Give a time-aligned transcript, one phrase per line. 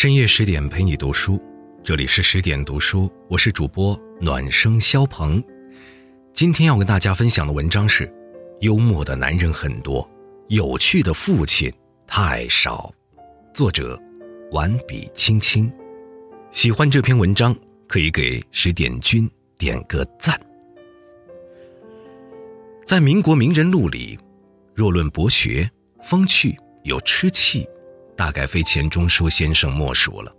[0.00, 1.42] 深夜十点陪你读书，
[1.82, 5.42] 这里是十点读书，我是主播暖声肖鹏。
[6.32, 8.08] 今天要跟大家分享的文章是：
[8.60, 10.08] 幽默的男人很多，
[10.50, 11.68] 有趣的父亲
[12.06, 12.94] 太少。
[13.52, 14.00] 作者：
[14.52, 15.68] 完笔青青。
[16.52, 17.52] 喜欢这篇文章，
[17.88, 19.28] 可以给十点君
[19.58, 20.40] 点个赞。
[22.86, 24.16] 在民国名人录里，
[24.76, 25.68] 若论博学、
[26.04, 27.66] 风趣、有吃气。
[28.18, 30.34] 大概非钱钟书先生莫属了。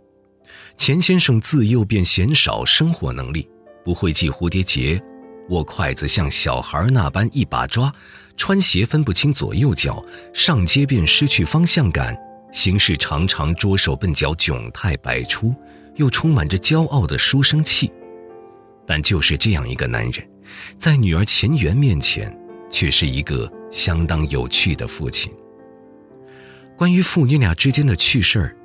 [0.76, 3.48] 钱先生自幼便嫌少生活能力，
[3.86, 5.02] 不会系蝴蝶结，
[5.48, 7.90] 握筷子像小孩那般一把抓，
[8.36, 10.04] 穿鞋分不清左右脚，
[10.34, 12.14] 上街便失去方向感，
[12.52, 15.56] 行事常常拙手笨脚，窘态百出，
[15.96, 17.90] 又充满着骄傲的书生气。
[18.86, 20.30] 但就是这样一个男人，
[20.78, 22.38] 在女儿钱媛面前，
[22.70, 25.32] 却是一个相当有趣的父亲。
[26.80, 28.56] 关于父女俩之间的趣事儿，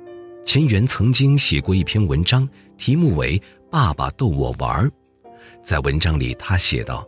[0.45, 3.37] 钱媛曾经写过一篇文章，题目为
[3.69, 4.87] 《爸爸逗我玩儿》。
[5.61, 7.05] 在文章里，他写道：“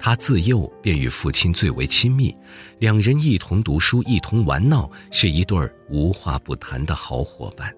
[0.00, 2.34] 他自幼便与父亲最为亲密，
[2.78, 7.70] 两人一同读书，一同玩闹，是一对无话不谈的好伙伴。”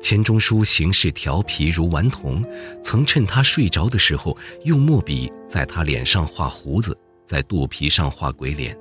[0.00, 2.42] 钱钟书行事调皮如顽童，
[2.82, 8.74] 曾趁他睡着的时候，用墨笔在他脸上画胡子，在肚皮上画鬼脸。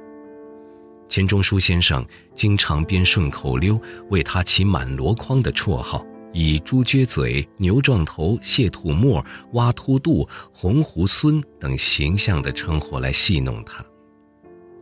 [1.10, 13.84] 钱钟书先生经常编顺口溜，为他起满箩筐的绰号，以猪撅嘴、牛撞头、蟹吐沫、挖秃肚、红猢狲等形象的称呼来戏弄他。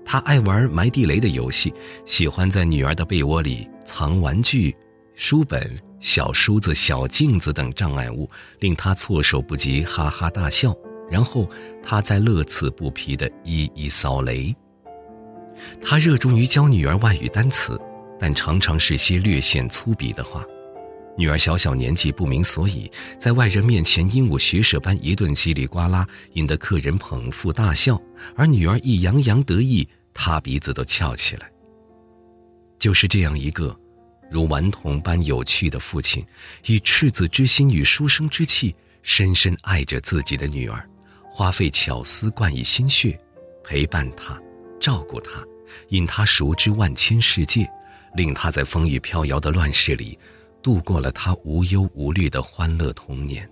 [0.06, 1.73] 他爱玩埋地雷的游戏，
[2.06, 4.75] 喜欢在女儿的被窝里藏玩具、
[5.16, 10.75] 书本、小梳子、小镜子等障碍物，令他措手不及，哈哈大笑。
[11.09, 11.50] 然后
[11.81, 14.53] 他再乐此不疲地一一扫雷。
[15.81, 17.80] 他热衷于教女儿外语单词，
[18.19, 20.44] 但常常是些略显粗鄙的话。
[21.17, 28.00] 女儿小小年纪不明所以，在外人面前鹦鹉学舌般一顿叽里呱啦，引得客人捧腹大笑。
[28.35, 31.51] 而女儿一洋洋得意，他鼻子都翘起来。
[32.78, 33.75] 就是这样一个
[34.29, 36.24] 如顽童般有趣的父亲，
[36.68, 40.88] 以赤子之心与书生之气，深深爱着自己的女儿，
[41.24, 43.19] 花费巧思，冠以心血，
[43.63, 44.39] 陪伴她。
[44.79, 45.43] 照顾他，
[45.89, 47.69] 引他熟知万千世界，
[48.15, 50.17] 令他在风雨飘摇的乱世里，
[50.61, 53.49] 度过了他无忧无虑的欢乐童年。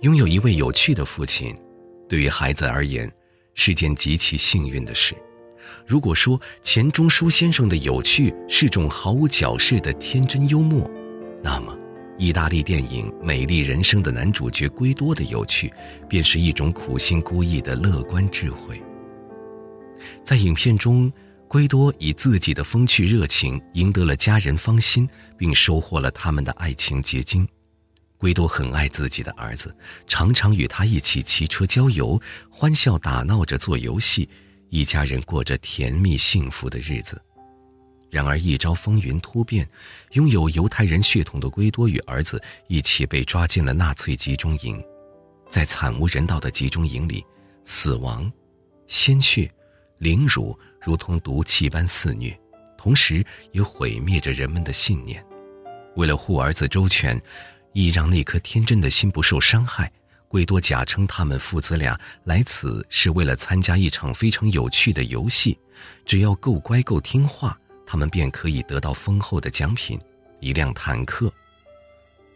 [0.00, 1.54] 拥有一位有趣的父亲，
[2.08, 3.10] 对于孩子而言，
[3.54, 5.14] 是件极其幸运的事。
[5.86, 10.90] 如果说钱钟书先生的有趣是种毫无矫饰的天真幽默，
[11.42, 11.76] 那么，
[12.18, 15.72] 意大利电影《美丽人生》的男主角圭多的有趣，
[16.08, 18.80] 便是一种苦心孤诣的乐观智慧。
[20.24, 21.12] 在影片中，
[21.48, 27.46] 圭多以自己的风趣热情赢得了家人芳心，并收获了他们的爱情结晶。
[28.16, 29.74] 圭多很爱自己的儿子，
[30.06, 34.28] 常常与他一起骑车郊游，欢笑打闹着做游戏，
[34.68, 37.20] 一家人过着甜蜜幸福的日子。
[38.10, 39.66] 然而，一朝风云突变，
[40.12, 44.82] 拥有犹太人血统的圭多与儿子一起被抓进了纳粹集中营。
[45.48, 47.24] 在惨无人道的集中营里，
[47.64, 48.30] 死亡、
[48.86, 49.50] 鲜血。
[50.00, 52.34] 凌辱如同毒气般肆虐，
[52.76, 53.22] 同时
[53.52, 55.22] 也毁灭着人们的信念。
[55.94, 57.20] 为了护儿子周全，
[57.74, 59.92] 亦让那颗天真的心不受伤害，
[60.26, 65.58] 圭多假称他们父子俩来此是为了参加一场非常有趣的游戏，
[66.06, 67.54] 只要够乖够听话，
[67.86, 70.00] 他们便可以得到丰厚的奖品——
[70.40, 71.30] 一辆坦克。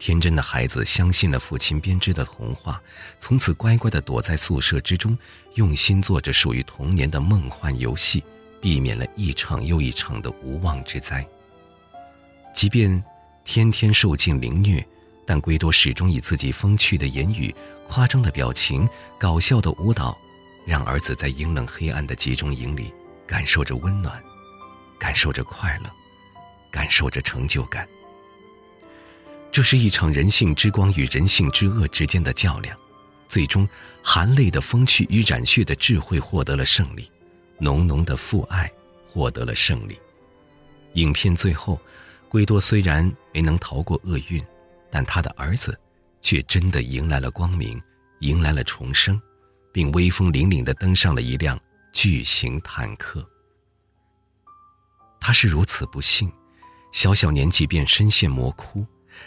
[0.04, 2.78] 天真的孩子相信了父亲编织的童话，
[3.18, 5.16] 从此乖乖地躲在宿舍之中，
[5.54, 8.22] 用心做着属于童年的梦幻游戏，
[8.60, 11.26] 避免了一场又一场的无妄之灾。
[12.52, 13.02] 即便
[13.46, 14.86] 天天受尽凌虐，
[15.26, 17.54] 但圭多始终以自己风趣的言语、
[17.88, 18.86] 夸张的表情、
[19.18, 20.14] 搞笑的舞蹈，
[20.66, 22.92] 让儿子在阴冷黑暗的集中营里
[23.26, 24.22] 感受着温暖，
[24.98, 25.90] 感受着快乐，
[26.70, 27.88] 感受着成就感。
[29.54, 32.76] 这是一场人性之光与人性之恶之间的较量，
[33.28, 33.68] 最终，
[34.02, 37.08] 含泪的风趣与染血的智慧获得了胜利，
[37.60, 38.68] 浓浓的父爱
[39.06, 39.96] 获得了胜利。
[40.94, 41.80] 影片最后，
[42.28, 44.44] 圭多虽然没能逃过厄运，
[44.90, 45.78] 但他的儿子，
[46.20, 47.80] 却真的迎来了光明，
[48.22, 49.22] 迎来了重生，
[49.70, 51.56] 并威风凛凛地登上了一辆
[51.92, 53.24] 巨型坦克。
[55.20, 56.28] 他是如此不幸，
[56.90, 58.84] 小小年纪便深陷魔窟。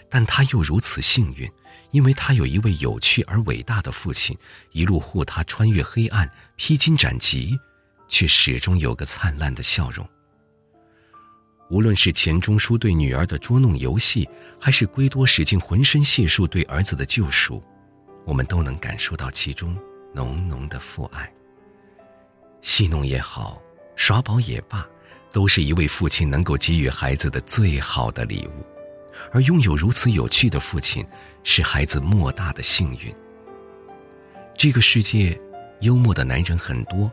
[0.09, 1.49] 但他又如此幸运，
[1.91, 4.37] 因为他有一位有趣而伟大的父亲，
[4.71, 7.59] 一路护他穿越黑暗、披荆斩棘，
[8.07, 10.07] 却始终有个灿烂的笑容。
[11.69, 14.27] 无论是钱钟书对女儿的捉弄游戏，
[14.59, 17.61] 还是圭多使尽浑身解数对儿子的救赎，
[18.25, 19.77] 我们都能感受到其中
[20.13, 21.29] 浓浓的父爱。
[22.61, 23.61] 戏弄也好，
[23.97, 24.87] 耍宝也罢，
[25.33, 28.65] 都是一位父亲能够给予孩子的最好的礼物。
[29.31, 31.05] 而拥有如此有趣的父亲，
[31.43, 33.13] 是孩子莫大的幸运。
[34.57, 35.39] 这个世界，
[35.81, 37.11] 幽默的男人很多，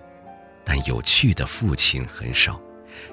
[0.64, 2.60] 但有趣的父亲很少。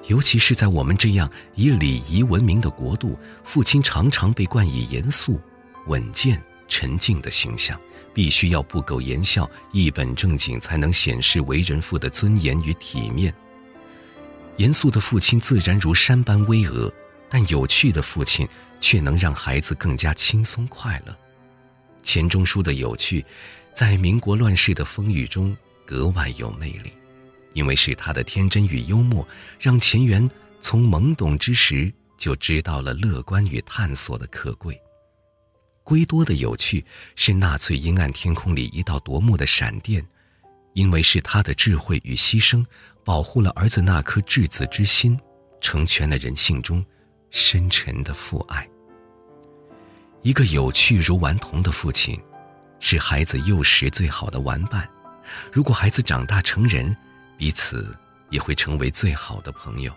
[0.06, 5.40] 尤其是在我们这样以礼仪闻名的国度，父亲常常被冠以严肃、
[5.88, 7.78] 稳健、沉静的形象，
[8.14, 13.34] 必须要不苟言笑、一本正经，才能显示为人父的尊严与体面。
[14.56, 16.90] 严肃的父亲自然如山般巍峨，
[17.32, 18.46] 但有趣的父亲。
[18.82, 21.16] 却能让孩子更加轻松快乐。
[22.02, 23.24] 钱钟书的有趣，
[23.72, 25.56] 在民国乱世的风雨中
[25.86, 26.92] 格外有魅力，
[27.52, 29.24] 因为是他的天真与幽默，
[29.60, 30.28] 让钱媛
[30.60, 34.76] 从懵懂之时就知道了乐观与探索的可贵。
[35.84, 36.84] 圭多的有趣
[37.14, 40.04] 是纳粹阴暗天空里一道夺目的闪电，
[40.74, 42.66] 因为是他的智慧与牺牲，
[43.04, 45.16] 保护了儿子那颗稚子之心，
[45.60, 46.84] 成全了人性中
[47.32, 48.68] 深沉的父爱。
[50.20, 52.20] 一个有趣如顽童的父亲，
[52.78, 54.86] 是孩子幼时最好的玩伴。
[55.50, 56.94] 如果孩子长大成人，
[57.38, 57.96] 彼此
[58.28, 59.92] 也会成为最好的朋友。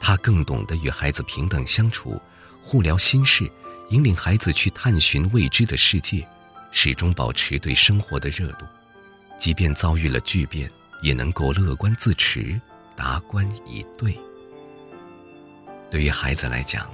[0.00, 2.20] 他更懂得与孩子平等相处，
[2.60, 3.48] 互聊心事，
[3.90, 6.26] 引领孩子去探寻未知的世界，
[6.72, 8.66] 始终保持对生活的热度。
[9.38, 10.68] 即便遭遇了巨变，
[11.00, 12.60] 也能够乐观自持，
[12.96, 14.18] 达观以对。
[15.90, 16.90] 对于孩子来讲，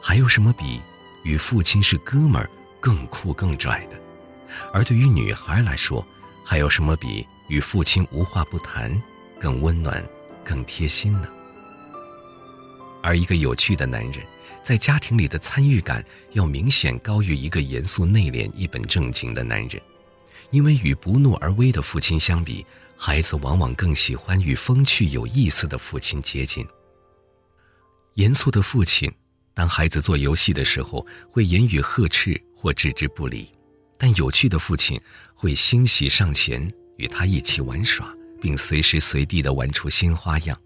[0.00, 0.80] 还有什么比？
[1.24, 2.50] 与父亲是哥们儿
[2.80, 3.96] 更酷更拽的，
[4.72, 6.04] 而对于女孩来说，
[6.44, 9.00] 还有什么比与父亲无话不谈
[9.38, 10.04] 更温暖、
[10.42, 11.28] 更贴心呢？
[13.00, 14.26] 而一个有趣的男人，
[14.64, 19.80] 在家庭里的参与感要明显高于一个严肃内敛、一本正经的男人，
[20.50, 22.66] 因为与不怒而威的父亲相比，
[22.96, 26.66] 孩子往往更喜欢与风趣有意思的父亲接近。
[28.14, 29.10] 严肃的父亲。
[29.54, 33.46] 当孩子做游戏的时候，会言语呵斥或置之不理；
[33.98, 34.98] 但有趣的父亲
[35.34, 36.66] 会欣喜上前
[36.96, 38.10] 与他一起玩耍，
[38.40, 40.58] 并随时随地地玩出新花样。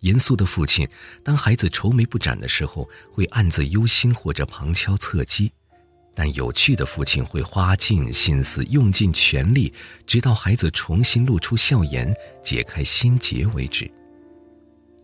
[0.00, 0.88] 严肃的父亲，
[1.22, 5.50] 当孩子愁眉不展的时候，会暗自忧心或者旁敲侧击；
[6.14, 9.70] 但有趣的父亲会花尽心思，用尽全力，
[10.06, 12.10] 直到孩子重新露出笑颜、
[12.42, 13.90] 解开心结为止。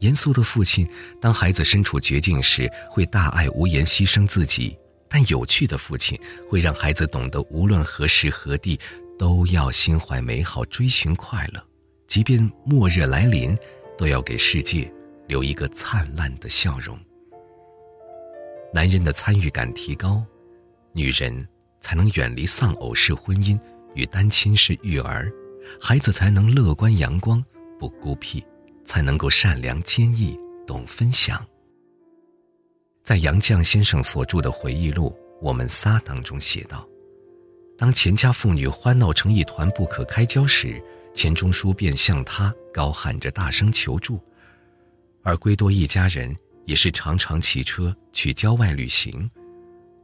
[0.00, 0.87] 严肃的父亲，
[1.20, 4.76] 当孩子身处绝境时，会大爱无言，牺牲自己；
[5.08, 6.19] 但有趣的父亲，
[6.49, 8.79] 会让孩子懂得，无论何时何地，
[9.19, 11.64] 都要心怀美好，追寻快乐，
[12.06, 13.56] 即便末日来临，
[13.96, 14.93] 都要给世界
[15.26, 16.99] 留一个灿烂的笑容。
[18.73, 20.23] 男人的参与感提高，
[20.93, 21.46] 女人
[21.81, 23.58] 才能远离丧偶式婚姻
[23.94, 25.32] 与单亲式育儿，
[25.81, 27.43] 孩子才能乐观阳光，
[27.79, 28.44] 不孤僻。
[28.85, 31.45] 才能够善良坚毅，懂分享。
[33.03, 35.11] 在杨绛先生所著的回忆录
[35.43, 36.89] 《我们仨》当中写道
[37.77, 40.83] ：“当钱家妇女欢闹成一团不可开交时，
[41.15, 44.19] 钱钟书便向他高喊着大声求助。
[45.23, 49.31] 而圭多一家人也是常常骑车去郊外旅行，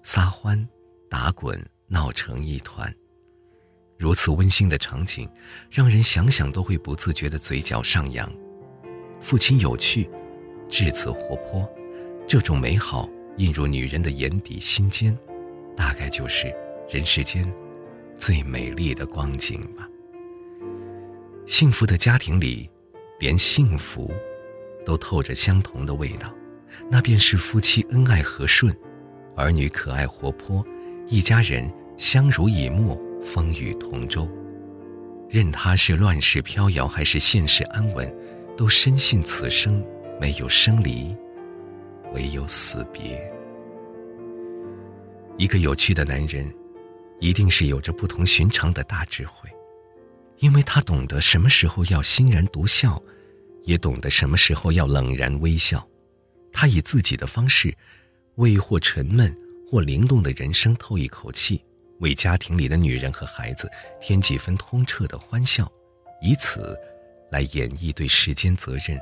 [0.02, 0.69] 撒欢、
[1.09, 2.95] 打滚，闹成一团。
[3.99, 5.31] 如此温馨的场景，
[5.71, 8.31] 让人想想都会不自觉的嘴角上扬。”
[9.21, 10.09] 父亲有趣，
[10.69, 11.69] 稚子活泼，
[12.27, 15.17] 这种美好映入女人的眼底心间，
[15.77, 16.53] 大概就是
[16.89, 17.50] 人世间
[18.17, 19.89] 最美丽的光景吧。
[21.47, 22.69] 幸福的家庭里，
[23.19, 24.11] 连幸福
[24.85, 26.33] 都透着相同的味道，
[26.89, 28.75] 那便是夫妻恩爱和顺，
[29.37, 30.65] 儿女可爱活泼，
[31.07, 34.29] 一家人相濡以沫，风雨同舟。
[35.29, 38.12] 任他是乱世飘摇，还是现世安稳。
[38.61, 39.83] 都深信此生
[40.21, 41.17] 没有生离，
[42.12, 43.19] 唯有死别。
[45.38, 46.47] 一个有趣的男人，
[47.21, 49.49] 一定是有着不同寻常的大智慧，
[50.40, 53.02] 因为他懂得什么时候要欣然独笑，
[53.62, 55.83] 也懂得什么时候要冷然微笑。
[56.52, 57.75] 他以自己的方式，
[58.35, 59.35] 为或沉闷
[59.67, 61.64] 或灵动的人生透一口气，
[62.00, 63.71] 为家庭里的女人和孩子
[64.02, 65.67] 添几分通彻的欢笑，
[66.21, 66.79] 以此。
[67.30, 68.99] 来演绎对世间责任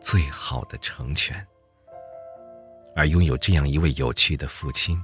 [0.00, 1.44] 最好的成全，
[2.94, 5.02] 而拥有这样一位有趣的父亲，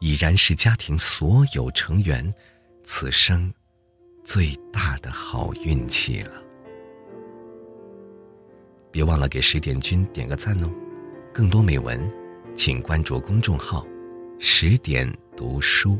[0.00, 2.34] 已然是家庭所有成员
[2.84, 3.52] 此生
[4.24, 6.42] 最大的好运气了。
[8.90, 10.70] 别忘了给十点君点个赞哦。
[11.34, 12.10] 更多美文，
[12.56, 13.86] 请关注公众号
[14.40, 15.06] “十点
[15.36, 15.98] 读书”。